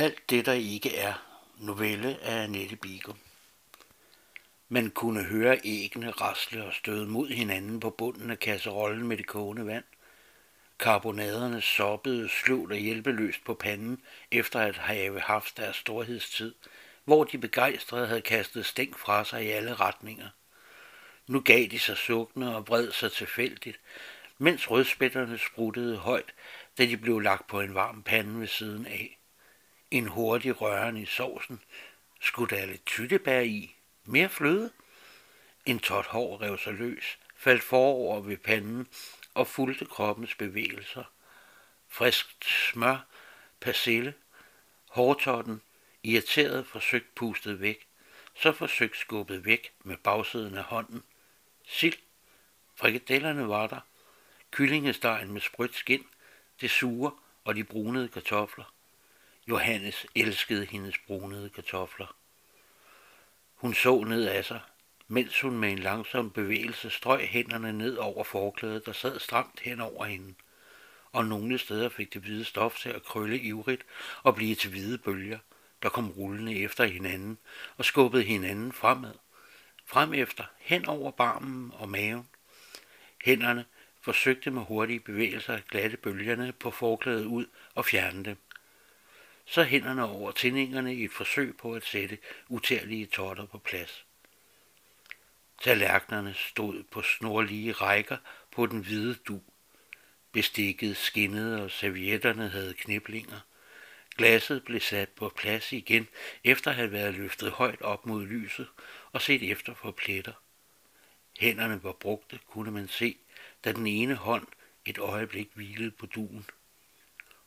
[0.00, 1.14] Alt det, der ikke er.
[1.56, 3.18] Novelle af Annette Bigum.
[4.68, 9.26] Man kunne høre æggene rasle og støde mod hinanden på bunden af kasserollen med det
[9.26, 9.84] kogende vand.
[10.78, 16.54] Karbonaderne soppede sløvt og hjælpeløst på panden, efter at have haft deres storhedstid,
[17.04, 20.28] hvor de begejstrede havde kastet stænk fra sig i alle retninger.
[21.26, 23.80] Nu gav de sig sukkende og bred sig tilfældigt,
[24.38, 26.34] mens rødspætterne spruttede højt,
[26.78, 29.17] da de blev lagt på en varm pande ved siden af
[29.90, 31.60] en hurtig røren i sovsen.
[32.20, 33.74] Skulle der lidt tyttebær i?
[34.04, 34.72] Mere fløde?
[35.66, 38.88] En tot hår rev sig løs, faldt forover ved panden
[39.34, 41.04] og fulgte kroppens bevægelser.
[41.88, 43.06] Friskt smør,
[43.60, 44.14] persille,
[44.90, 45.62] hårtotten,
[46.02, 47.86] irriteret forsøgt pustet væk,
[48.34, 51.02] så forsøgt skubbet væk med bagsiden af hånden.
[51.66, 51.98] Sild,
[52.74, 53.80] frikadellerne var der,
[54.50, 56.06] kyllingestegen med sprødt skin,
[56.60, 57.12] det sure
[57.44, 58.72] og de brunede kartofler.
[59.48, 62.16] Johannes elskede hendes brunede kartofler.
[63.54, 64.60] Hun så ned af sig,
[65.06, 69.80] mens hun med en langsom bevægelse strøg hænderne ned over forklædet, der sad stramt hen
[69.80, 70.34] over hende.
[71.12, 73.86] Og nogle steder fik det hvide stof til at krølle ivrigt
[74.22, 75.38] og blive til hvide bølger,
[75.82, 77.38] der kom rullende efter hinanden
[77.76, 79.14] og skubbede hinanden fremad.
[79.86, 82.28] Frem efter, hen over barmen og maven.
[83.24, 83.64] Hænderne
[84.00, 88.36] forsøgte med hurtige bevægelser at glatte bølgerne på forklædet ud og fjerne dem
[89.50, 92.18] så hænderne over tændingerne i et forsøg på at sætte
[92.48, 94.04] utærlige totter på plads.
[95.62, 98.16] Tallerkenerne stod på snorlige rækker
[98.50, 99.40] på den hvide du.
[100.32, 103.40] Bestikket skinnede, og servietterne havde kniblinger.
[104.16, 106.08] Glasset blev sat på plads igen,
[106.44, 108.66] efter at have været løftet højt op mod lyset
[109.12, 110.32] og set efter for pletter.
[111.38, 113.16] Hænderne var brugte, kunne man se,
[113.64, 114.46] da den ene hånd
[114.84, 116.46] et øjeblik hvilede på duen.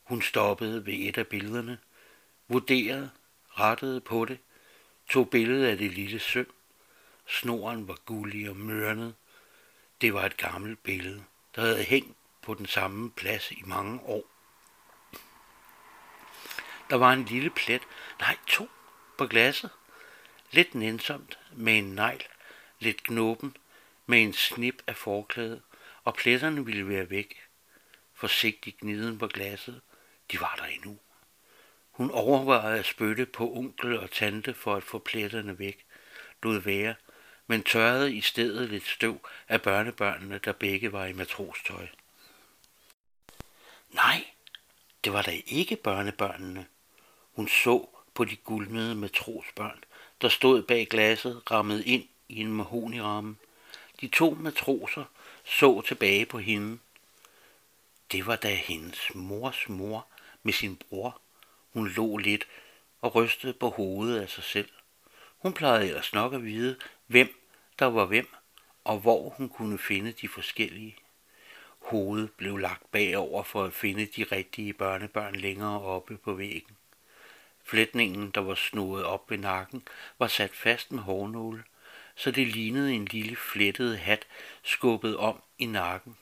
[0.02, 1.78] Hun stoppede ved et af billederne,
[2.52, 3.10] vurderede,
[3.50, 4.38] rettede på det,
[5.08, 6.54] tog billedet af det lille søm.
[7.26, 9.14] Snoren var gullig og mørnet.
[10.00, 11.24] Det var et gammelt billede,
[11.56, 14.24] der havde hængt på den samme plads i mange år.
[16.90, 17.82] Der var en lille plet,
[18.20, 18.68] nej to,
[19.18, 19.70] på glasset.
[20.50, 22.22] Lidt nænsomt med en negl,
[22.78, 23.56] lidt knopen,
[24.06, 25.62] med en snip af forklædet,
[26.04, 27.42] og pletterne ville være væk.
[28.14, 29.80] Forsigtigt gniden på glasset,
[30.32, 30.98] de var der endnu.
[31.92, 35.84] Hun overvejede at spytte på onkel og tante for at få pletterne væk.
[36.42, 36.94] Lod være,
[37.46, 41.86] men tørrede i stedet lidt støv af børnebørnene, der begge var i matrostøj.
[43.90, 44.24] Nej,
[45.04, 46.66] det var da ikke børnebørnene.
[47.32, 49.84] Hun så på de gulmede matrosbørn,
[50.20, 53.36] der stod bag glasset, rammet ind i en mahoniramme.
[54.00, 55.04] De to matroser
[55.44, 56.78] så tilbage på hende.
[58.12, 60.06] Det var da hendes mors mor
[60.42, 61.21] med sin bror
[61.72, 62.46] hun lå lidt
[63.00, 64.68] og rystede på hovedet af sig selv.
[65.38, 67.34] Hun plejede ellers nok at vide, hvem
[67.78, 68.28] der var hvem,
[68.84, 70.96] og hvor hun kunne finde de forskellige.
[71.78, 76.76] Hovedet blev lagt bagover for at finde de rigtige børnebørn længere oppe på væggen.
[77.64, 79.82] Flætningen, der var snoet op ved nakken,
[80.18, 81.64] var sat fast med hårnåle,
[82.14, 84.26] så det lignede en lille flettet hat
[84.62, 86.16] skubbet om i nakken.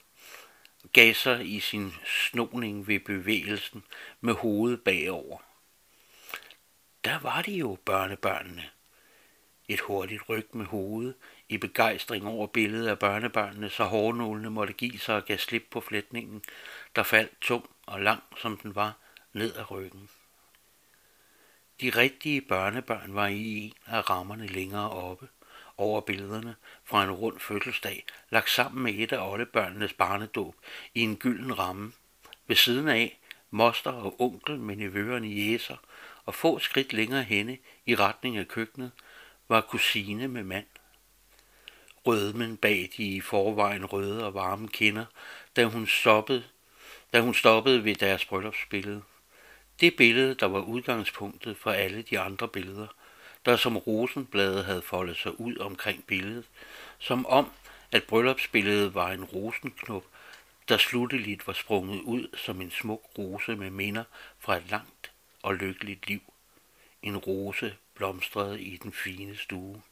[0.93, 3.85] Gav sig i sin snoning ved bevægelsen
[4.21, 5.39] med hovedet bagover.
[7.05, 8.71] Der var de jo, børnebørnene.
[9.69, 11.15] Et hurtigt ryg med hovedet
[11.49, 15.81] i begejstring over billedet af børnebørnene, så hårnålene måtte give sig og gav slip på
[15.81, 16.43] flætningen,
[16.97, 18.97] der faldt tung og lang, som den var,
[19.33, 20.09] ned ad ryggen.
[21.81, 25.29] De rigtige børnebørn var i en af rammerne længere oppe
[25.81, 30.55] over billederne fra en rund fødselsdag, lagt sammen med et af oldebørnenes barnedåb
[30.95, 31.93] i en gylden ramme.
[32.47, 33.19] Ved siden af
[33.51, 35.77] moster og onkel med nevøerne jæser
[36.25, 38.91] og få skridt længere henne i retning af køkkenet
[39.49, 40.67] var kusine med mand.
[42.07, 45.05] Rødmen bag de i forvejen røde og varme kinder,
[45.57, 46.45] da hun stoppede,
[47.13, 49.03] da hun stoppede ved deres bryllupsbillede.
[49.81, 52.87] Det billede, der var udgangspunktet for alle de andre billeder,
[53.45, 56.45] der som rosenblade havde foldet sig ud omkring billedet,
[56.99, 57.51] som om,
[57.93, 60.05] at bryllupsbilledet var en rosenknop,
[60.69, 64.05] der slutteligt var sprunget ud som en smuk rose med minder
[64.39, 65.11] fra et langt
[65.43, 66.21] og lykkeligt liv.
[67.03, 69.83] En rose blomstrede i den fine stue.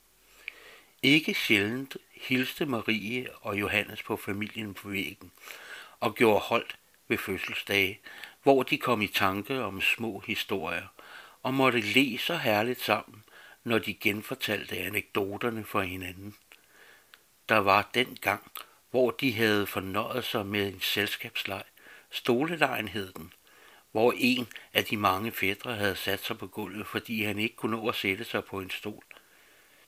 [1.02, 5.30] Ikke sjældent hilste Marie og Johannes på familien på væggen
[6.00, 6.76] og gjorde holdt
[7.08, 8.00] ved fødselsdage,
[8.42, 10.86] hvor de kom i tanke om små historier
[11.42, 13.24] og måtte le så herligt sammen,
[13.68, 16.34] når de genfortalte anekdoterne for hinanden.
[17.48, 18.52] Der var den gang,
[18.90, 21.62] hvor de havde fornøjet sig med en selskabsleg,
[22.10, 23.32] stolelejen hed den,
[23.92, 27.76] hvor en af de mange fædre havde sat sig på gulvet, fordi han ikke kunne
[27.76, 29.04] nå at sætte sig på en stol.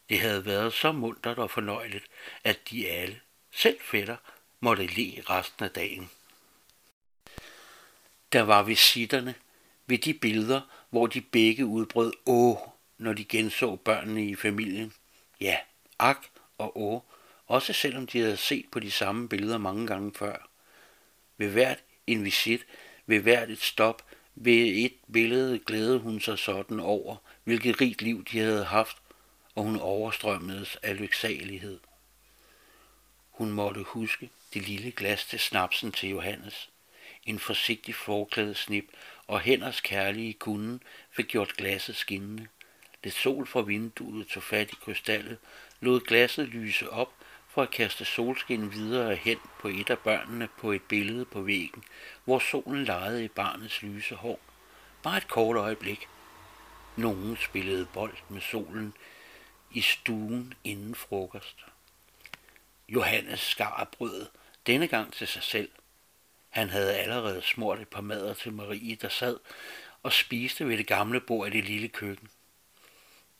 [0.09, 2.05] Det havde været så muntert og fornøjeligt,
[2.45, 3.21] at de alle,
[3.53, 4.17] selv fætter,
[4.61, 6.11] måtte le resten af dagen.
[8.33, 9.35] Der var visitterne
[9.87, 10.61] ved de billeder,
[10.91, 12.57] hvor de begge udbrød åh,
[13.01, 14.93] når de genså børnene i familien.
[15.41, 15.57] Ja,
[15.99, 16.27] ak
[16.59, 17.05] og å,
[17.47, 20.49] også selvom de havde set på de samme billeder mange gange før.
[21.37, 22.67] Ved hvert en visit,
[23.07, 24.03] ved hvert et stop,
[24.35, 28.97] ved et billede glædede hun sig sådan over, hvilket rigt liv de havde haft,
[29.55, 31.81] og hun overstrømmedes af lyksalighed.
[33.31, 36.71] Hun måtte huske det lille glas til snapsen til Johannes.
[37.27, 38.85] En forsigtig forklædet snip
[39.27, 42.49] og hænders kærlige kunden fik gjort glasset skinnende.
[43.05, 45.39] Lidt sol fra vinduet tog fat i krystallet,
[45.81, 47.13] lod glasset lyse op
[47.49, 51.85] for at kaste solskin videre hen på et af børnene på et billede på væggen,
[52.25, 54.41] hvor solen legede i barnets lyse hår.
[55.03, 56.09] Bare et kort øjeblik.
[56.97, 58.95] Nogen spillede bold med solen
[59.71, 61.57] i stuen inden frokost.
[62.89, 64.31] Johannes skar brødet,
[64.67, 65.71] denne gang til sig selv.
[66.49, 69.39] Han havde allerede smurt et par mader til Marie, der sad
[70.03, 72.29] og spiste ved det gamle bord i det lille køkken.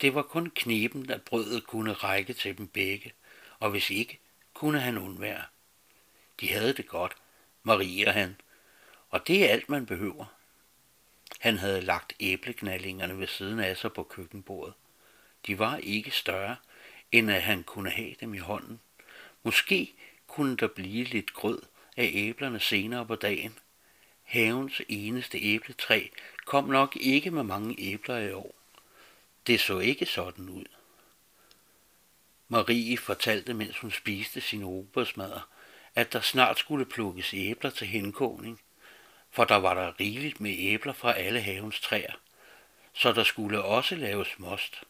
[0.01, 3.13] Det var kun knepen, at brødet kunne række til dem begge,
[3.59, 4.19] og hvis ikke,
[4.55, 5.45] kunne han undvære.
[6.41, 7.17] De havde det godt,
[7.63, 8.37] Marie og han,
[9.11, 10.25] og det er alt, man behøver.
[11.41, 14.75] Han havde lagt æbleknallingerne ved siden af sig på køkkenbordet.
[15.47, 16.57] De var ikke større,
[17.13, 18.81] end at han kunne have dem i hånden.
[19.43, 19.93] Måske
[20.27, 21.63] kunne der blive lidt grød
[21.97, 23.59] af æblerne senere på dagen.
[24.23, 26.07] Havens eneste æbletræ
[26.45, 28.60] kom nok ikke med mange æbler i år.
[29.47, 30.65] Det så ikke sådan ud.
[32.49, 35.49] Marie fortalte, mens hun spiste sin robersmadder,
[35.95, 38.61] at der snart skulle plukkes æbler til henkåning,
[39.31, 42.15] for der var der rigeligt med æbler fra alle havens træer,
[42.93, 44.83] så der skulle også laves most.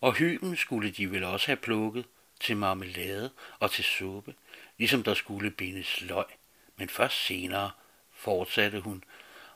[0.00, 2.04] Og hyben skulle de vel også have plukket
[2.40, 4.34] til marmelade og til suppe,
[4.78, 6.24] ligesom der skulle bindes løg.
[6.76, 7.70] Men først senere
[8.12, 9.04] fortsatte hun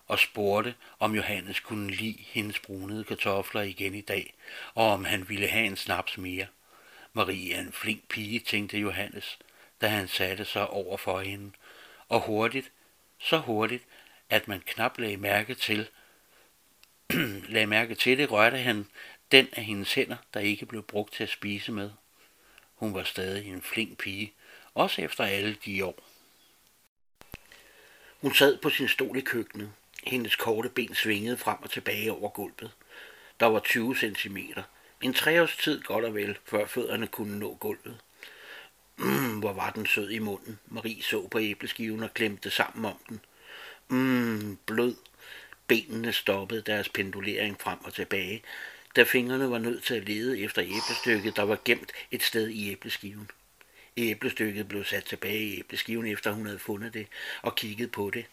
[0.06, 4.34] og spurgte, om Johannes kunne lide hendes brunede kartofler igen i dag,
[4.74, 6.46] og om han ville have en snaps mere.
[7.12, 9.38] Marie er en flink pige, tænkte Johannes,
[9.80, 11.52] da han satte sig over for hende,
[12.08, 12.72] og hurtigt,
[13.18, 13.84] så hurtigt,
[14.30, 15.88] at man knap lagde mærke til,
[17.54, 18.86] lagde mærke til det, rørte han
[19.32, 21.90] den af hendes hænder, der ikke blev brugt til at spise med.
[22.74, 24.32] Hun var stadig en flink pige,
[24.74, 25.98] også efter alle de år.
[28.20, 29.72] Hun sad på sin stol i køkkenet.
[30.06, 32.70] Hendes korte ben svingede frem og tilbage over gulvet.
[33.40, 34.62] Der var 20 centimeter.
[35.00, 37.96] En treårs tid godt og vel, før fødderne kunne nå gulvet.
[38.96, 40.58] Mm, hvor var den sød i munden.
[40.66, 43.20] Marie så på æbleskiven og klemte sammen om den.
[43.88, 44.94] Mm, blød.
[45.66, 48.42] Benene stoppede deres pendulering frem og tilbage,
[48.96, 52.70] da fingrene var nødt til at lede efter æblestykket, der var gemt et sted i
[52.72, 53.30] æbleskiven.
[53.96, 57.06] Æblestykket blev sat tilbage i æbleskiven, efter hun havde fundet det
[57.42, 58.24] og kigget på det.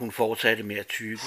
[0.00, 1.22] Hun fortsatte med at tykke.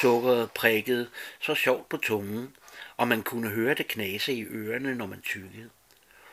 [0.00, 1.08] Sukkeret prikkede
[1.40, 2.56] så sjovt på tungen,
[2.96, 5.70] og man kunne høre det knase i ørerne, når man tykkede.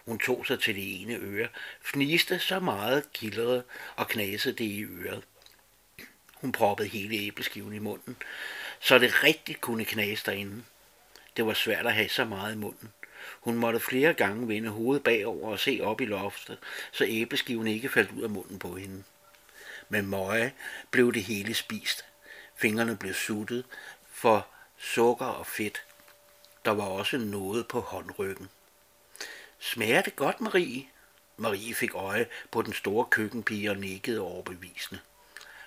[0.06, 1.48] Hun tog sig til det ene øre,
[1.82, 3.64] fniste så meget, gildrede
[3.96, 5.24] og knasede det i øret.
[6.34, 8.16] Hun proppede hele æbleskiven i munden,
[8.80, 10.64] så det rigtigt kunne knase derinde.
[11.38, 12.94] Det var svært at have så meget i munden.
[13.40, 16.58] Hun måtte flere gange vende hovedet bagover og se op i loftet,
[16.92, 19.04] så æbleskiven ikke faldt ud af munden på hende.
[19.90, 20.54] Med møje
[20.92, 22.06] blev det hele spist.
[22.56, 23.66] Fingrene blev suttet
[24.12, 25.84] for sukker og fedt.
[26.66, 28.50] Der var også noget på håndryggen.
[29.60, 30.88] Smager det godt, Marie?
[31.38, 35.02] Marie fik øje på den store køkkenpige og nikkede overbevisende.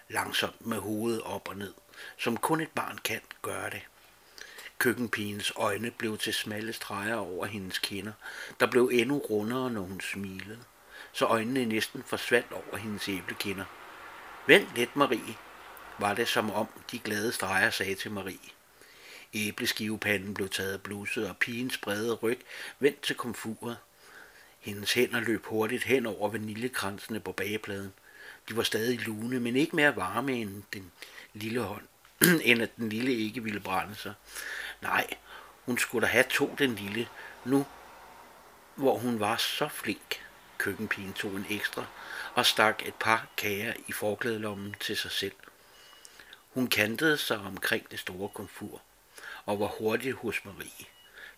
[0.09, 1.75] Langsomt med hovedet op og ned,
[2.19, 3.83] som kun et barn kan gøre det.
[4.79, 8.13] Køkkenpigens øjne blev til smalle streger over hendes kinder,
[8.61, 10.59] der blev endnu rundere, når hun smilede,
[11.13, 13.65] så øjnene næsten forsvandt over hendes æblekinder.
[14.49, 15.35] Vent lidt, Marie,
[15.99, 18.39] var det som om de glade streger sagde til Marie.
[19.35, 22.41] Æbleskivepanden blev taget af blusset, og pigens brede ryg
[22.79, 23.77] vendt til komfuret.
[24.59, 27.93] Hendes hænder løb hurtigt hen over vaniljekransene på bagepladen.
[28.49, 30.93] De var stadig lune, men ikke mere varme end den
[31.35, 31.87] lille hånd,
[32.45, 34.15] end at den lille ikke ville brænde sig.
[34.83, 35.07] Nej,
[35.67, 37.09] hun skulle da have to den lille,
[37.45, 37.67] nu
[38.75, 40.28] hvor hun var så flink.
[40.69, 41.87] Køkkenpigen tog en ekstra
[42.35, 45.35] og stak et par kager i forklædelommen til sig selv.
[46.51, 48.83] Hun kantede sig omkring det store komfur
[49.45, 50.87] og var hurtig hos Marie.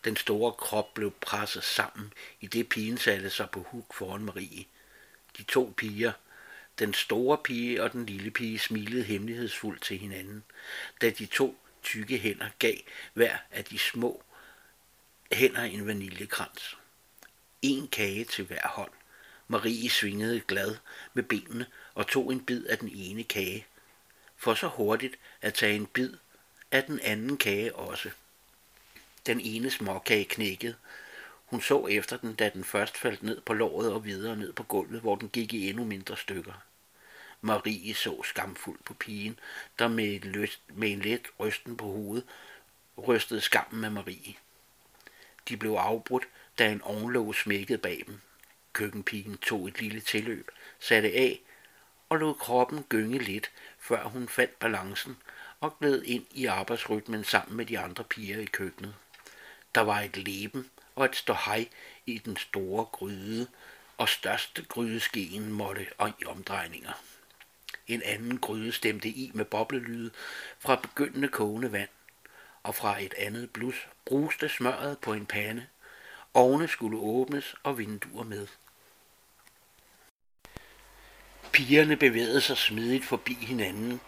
[0.04, 4.64] Den store krop blev presset sammen, i det pigen satte sig på huk foran Marie.
[5.38, 6.12] De to piger,
[6.78, 10.44] Den store pige og den lille pige smilede hemmelighedsfuldt til hinanden,
[11.00, 12.76] da de to tykke hænder gav
[13.14, 14.22] hver af de små
[15.32, 16.76] hænder en vaniljekrans.
[17.62, 18.90] En kage til hver hånd.
[19.50, 20.76] Marie svingede glad
[21.14, 23.66] med benene og tog en bid af den ene kage,
[24.36, 26.14] for så hurtigt at tage en bid
[26.70, 28.10] af den anden kage også.
[29.26, 30.74] Den ene småkage knækkede.
[31.46, 34.62] Hun så efter den, da den først faldt ned på låret og videre ned på
[34.62, 36.62] gulvet, hvor den gik i endnu mindre stykker.
[37.40, 39.38] Marie så skamfuldt på pigen,
[39.78, 42.26] der med, et løst, med en let rysten på hovedet
[42.98, 44.34] rystede skammen med Marie.
[45.48, 46.28] De blev afbrudt,
[46.58, 48.20] da en ovenlåg smækkede bag dem.
[48.72, 50.50] Køkkenpigen tog et lille tilløb,
[50.80, 51.40] satte af
[52.08, 55.16] og lod kroppen gynge lidt, før hun fandt balancen
[55.60, 58.94] og gled ind i arbejdsrytmen sammen med de andre piger i køkkenet.
[59.74, 61.68] Der var et leben og et ståhej
[62.06, 63.46] i den store gryde,
[63.98, 66.92] og største grydeskeen måtte og i omdrejninger.
[67.86, 70.10] En anden gryde stemte i med boblelyde
[70.58, 71.88] fra begyndende kogende vand,
[72.62, 75.66] og fra et andet blus bruste smøret på en pande.
[76.34, 78.46] Ovne skulle åbnes og vinduer med.
[81.52, 84.00] Pigerne bevægede sig smidigt forbi hinanden.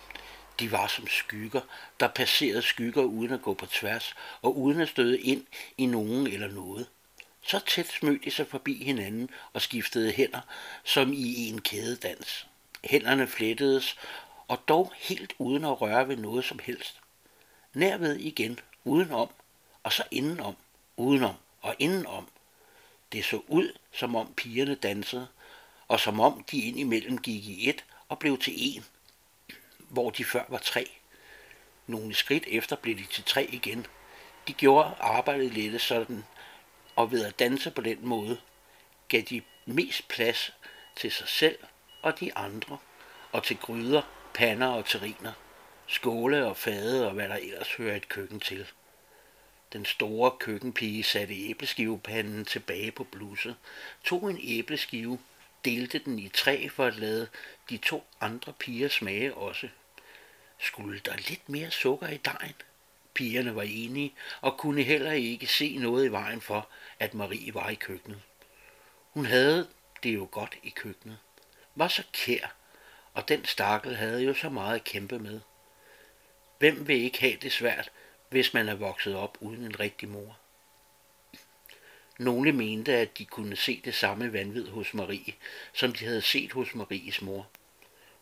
[0.60, 1.60] De var som skygger,
[2.00, 5.46] der passerede skygger uden at gå på tværs og uden at støde ind
[5.78, 6.88] i nogen eller noget.
[7.46, 10.40] Så tæt smødte de sig forbi hinanden og skiftede hænder,
[10.84, 12.46] som i en kædedans.
[12.84, 13.96] Hænderne flettedes,
[14.48, 17.00] og dog helt uden at røre ved noget som helst.
[17.74, 19.28] Nærved igen, udenom,
[19.82, 20.56] og så indenom,
[20.96, 22.28] udenom og indenom.
[23.12, 25.28] Det så ud, som om pigerne dansede,
[25.88, 28.84] og som om de indimellem gik i et og blev til en,
[29.78, 30.90] hvor de før var tre.
[31.86, 33.86] Nogle skridt efter blev de til tre igen.
[34.48, 36.24] De gjorde arbejdet lette sådan,
[36.96, 38.40] og ved at danse på den måde,
[39.08, 40.52] gav de mest plads
[40.96, 41.58] til sig selv
[42.02, 42.78] og de andre,
[43.32, 44.02] og til gryder,
[44.34, 45.32] pander og terriner,
[45.86, 48.66] skåle og fade og hvad der ellers hører et køkken til.
[49.72, 53.56] Den store køkkenpige satte æbleskivepanden tilbage på blusset,
[54.04, 55.18] tog en æbleskive,
[55.64, 57.28] delte den i tre for at lade
[57.70, 59.68] de to andre piger smage også.
[60.58, 62.54] Skulle der lidt mere sukker i dejen?
[63.14, 67.68] Pigerne var enige og kunne heller ikke se noget i vejen for, at Marie var
[67.68, 68.20] i køkkenet.
[69.10, 69.68] Hun havde
[70.02, 71.18] det jo godt i køkkenet,
[71.74, 72.54] var så kær,
[73.14, 75.40] og den stakkel havde jo så meget at kæmpe med.
[76.58, 77.90] Hvem vil ikke have det svært,
[78.32, 80.38] hvis man er vokset op uden en rigtig mor?
[82.18, 85.34] Nogle mente, at de kunne se det samme vanvid hos Marie,
[85.72, 87.48] som de havde set hos Maries mor.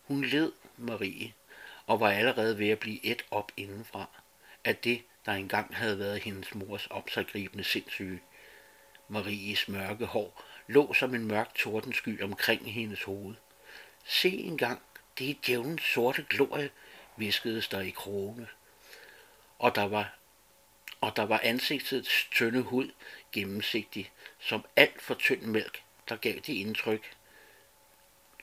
[0.04, 1.32] Hun led Marie,
[1.86, 4.06] og var allerede ved at blive et op indenfra,
[4.64, 8.20] af det, der engang havde været hendes mors opsagribende sindssyge.
[9.08, 13.34] Maries mørke hår lå som en mørk tordensky omkring hendes hoved.
[14.04, 14.82] Se engang,
[15.18, 16.70] det er djævnens sorte glorie,
[17.16, 18.48] viskede der i krone.
[19.60, 20.18] Og der var,
[21.00, 22.90] og der var ansigtets tynde hud
[23.32, 27.10] gennemsigtig, som alt for tynd mælk, der gav det indtryk,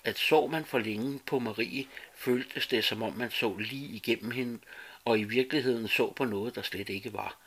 [0.03, 4.31] at så man for længe på Marie, føltes det, som om man så lige igennem
[4.31, 4.59] hende,
[5.05, 7.37] og i virkeligheden så på noget, der slet ikke var.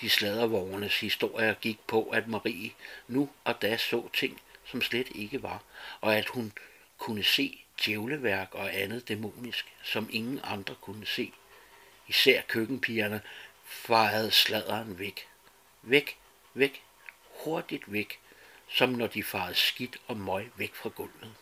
[0.00, 2.70] De sladervognernes historier gik på, at Marie
[3.08, 5.62] nu og da så ting, som slet ikke var,
[6.00, 6.52] og at hun
[6.98, 11.32] kunne se djævleværk og andet dæmonisk, som ingen andre kunne se.
[12.10, 13.20] Især køkkenpigerne
[13.64, 15.28] farede sladeren væk.
[15.82, 16.18] Væk,
[16.54, 16.82] væk,
[17.44, 18.18] hurtigt væk,
[18.68, 21.34] som når de farede skidt og møg væk fra gulvet.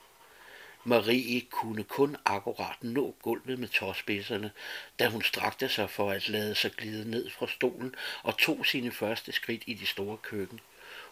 [0.84, 4.50] Marie kunne kun akkurat nå gulvet med tåspidserne,
[4.98, 8.90] da hun strakte sig for at lade sig glide ned fra stolen og tog sine
[8.90, 10.60] første skridt i det store køkken.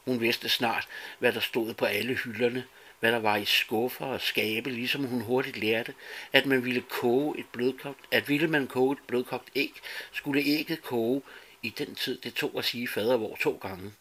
[0.05, 2.65] Hun vidste snart, hvad der stod på alle hylderne,
[3.01, 5.95] hvad der var i skuffer og skabe, ligesom hun hurtigt lærte,
[6.33, 9.73] at man ville koge et blødkogt, at ville man koge et blødkogt æg,
[10.13, 11.23] skulle ægget koge
[11.63, 13.93] i den tid, det tog at sige fader fadervor to gange.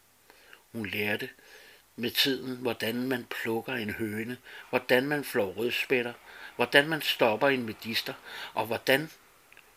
[0.72, 1.28] Hun lærte,
[1.96, 4.36] med tiden, hvordan man plukker en høne,
[4.70, 6.12] hvordan man flår rødspætter,
[6.56, 8.14] hvordan man stopper en medister,
[8.54, 9.10] og hvordan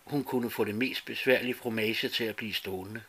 [0.03, 3.01] hun kunne få det mest besværlige fromage til at blive stående.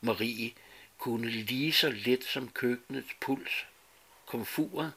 [0.00, 0.52] Marie
[0.98, 3.66] kunne lige så let som køkkenets puls,
[4.26, 4.92] komfuret,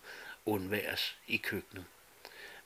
[0.45, 1.85] undværes i køkkenet.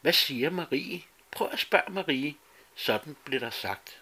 [0.01, 1.03] Hvad siger Marie?
[1.31, 2.35] Prøv at spørge Marie.
[2.75, 4.01] Sådan blev der sagt.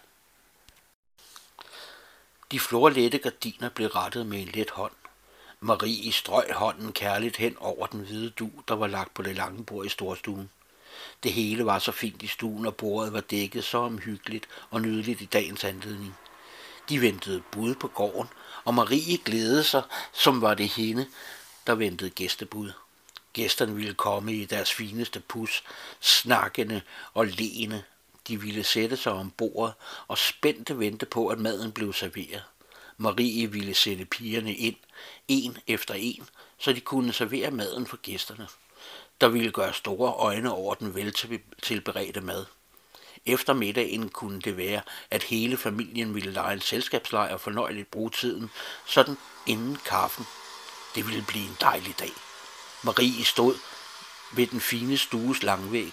[2.50, 4.92] De florlette gardiner blev rettet med en let hånd.
[5.60, 9.64] Marie strøg hånden kærligt hen over den hvide du, der var lagt på det lange
[9.64, 10.50] bord i storstuen.
[11.22, 15.20] Det hele var så fint i stuen, og bordet var dækket så omhyggeligt og nydeligt
[15.20, 16.16] i dagens anledning.
[16.88, 18.28] De ventede bud på gården,
[18.64, 21.06] og Marie glædede sig, som var det hende,
[21.66, 22.72] der ventede gæstebud.
[23.36, 25.64] Gæsterne ville komme i deres fineste pus,
[26.00, 26.80] snakkende
[27.14, 27.82] og leende.
[28.28, 29.74] De ville sætte sig om bordet
[30.08, 32.42] og spændte vente på, at maden blev serveret.
[32.96, 34.76] Marie ville sætte pigerne ind,
[35.28, 36.28] en efter en,
[36.58, 38.48] så de kunne servere maden for gæsterne.
[39.20, 42.44] Der ville gøre store øjne over den veltilberedte mad.
[43.26, 48.10] Efter middagen kunne det være, at hele familien ville lege en selskabslejr og fornøjeligt bruge
[48.10, 48.50] tiden,
[48.86, 49.16] sådan
[49.46, 50.26] inden kaffen.
[50.94, 52.25] Det ville blive en dejlig dag.
[52.86, 53.54] Marie stod
[54.32, 55.92] ved den fine stues langvæg.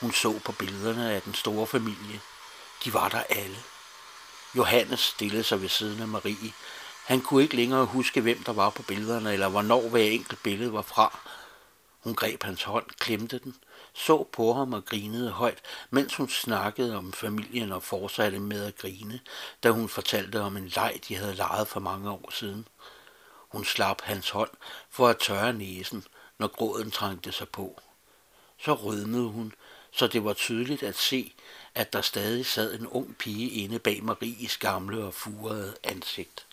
[0.00, 2.20] Hun så på billederne af den store familie.
[2.84, 3.56] De var der alle.
[4.56, 6.52] Johannes stillede sig ved siden af Marie.
[7.04, 10.72] Han kunne ikke længere huske, hvem der var på billederne, eller hvornår hver enkelt billede
[10.72, 11.18] var fra.
[12.00, 13.56] Hun greb hans hånd, klemte den,
[13.94, 18.76] så på ham og grinede højt, mens hun snakkede om familien og fortsatte med at
[18.76, 19.20] grine,
[19.62, 22.68] da hun fortalte om en leg, de havde leget for mange år siden.
[23.48, 24.50] Hun slap hans hånd
[24.90, 26.04] for at tørre næsen,
[26.38, 27.80] når gråden trængte sig på.
[28.58, 29.52] Så rødmede hun,
[29.90, 31.34] så det var tydeligt at se,
[31.74, 36.46] at der stadig sad en ung pige inde bag Maries gamle og furede ansigt.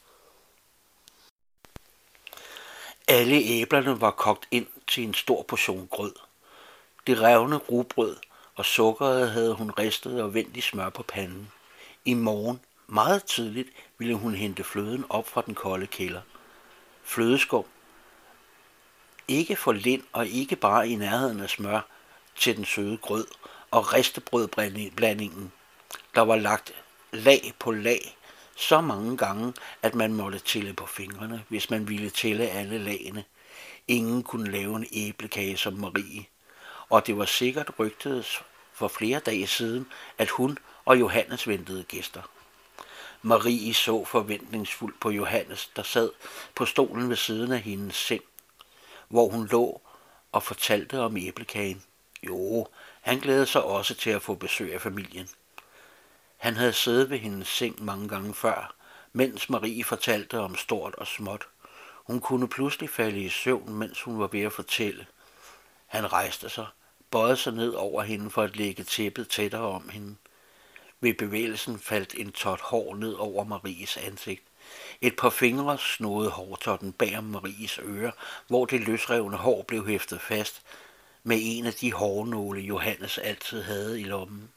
[3.07, 6.13] Alle æblerne var kogt ind til en stor portion grød.
[7.07, 8.17] Det revne rugbrød
[8.55, 11.51] og sukkeret havde hun ristet og vendt i smør på panden.
[12.05, 16.21] I morgen, meget tidligt, ville hun hente fløden op fra den kolde kælder.
[17.03, 17.65] Flødeskum.
[19.31, 21.81] Ikke for lind og ikke bare i nærheden af smør
[22.35, 23.27] til den søde grød
[23.71, 25.51] og ristebrødblandingen.
[26.15, 26.73] Der var lagt
[27.11, 28.17] lag på lag
[28.55, 33.23] så mange gange, at man måtte tælle på fingrene, hvis man ville tælle alle lagene.
[33.87, 36.25] Ingen kunne lave en æblekage som Marie,
[36.89, 42.21] og det var sikkert rygtet for flere dage siden, at hun og Johannes ventede gæster.
[43.21, 46.09] Marie så forventningsfuldt på Johannes, der sad
[46.55, 48.23] på stolen ved siden af hendes seng,
[49.11, 49.81] hvor hun lå
[50.31, 51.83] og fortalte om æblekagen.
[52.23, 52.67] Jo,
[53.01, 55.29] han glædede sig også til at få besøg af familien.
[56.37, 58.75] Han havde siddet ved hendes seng mange gange før,
[59.13, 61.47] mens Marie fortalte om stort og småt.
[62.07, 65.05] Hun kunne pludselig falde i søvn, mens hun var ved at fortælle.
[65.87, 66.67] Han rejste sig,
[67.11, 70.15] bøjede sig ned over hende for at lægge tæppet tættere om hende.
[70.99, 74.43] Ved bevægelsen faldt en tot hår ned over Maries ansigt.
[75.01, 78.11] Et par fingre snodede hårtotten bag om Maries øre,
[78.47, 80.61] hvor det løsrevne hår blev hæftet fast
[81.23, 84.49] med en af de hårnåle, Johannes altid havde i lommen.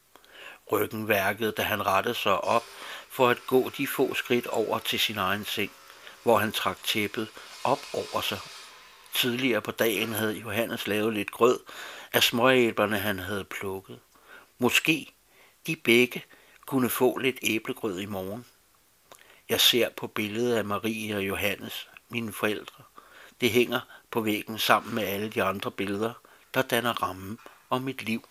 [0.71, 2.63] Ryggen værkede, da han rettede sig op
[3.09, 5.71] for at gå de få skridt over til sin egen seng,
[6.23, 7.27] hvor han trak tæppet
[7.63, 8.39] op over sig.
[9.13, 11.59] Tidligere på dagen havde Johannes lavet lidt grød
[12.13, 13.99] af småæblerne, han havde plukket.
[14.57, 15.13] Måske
[15.67, 16.23] de begge
[16.65, 18.45] kunne få lidt æblegrød i morgen.
[19.49, 22.83] Jeg ser på billedet af Marie og Johannes, mine forældre.
[23.41, 23.79] Det hænger
[24.11, 26.13] på væggen sammen med alle de andre billeder,
[26.53, 28.23] der danner rammen om mit liv.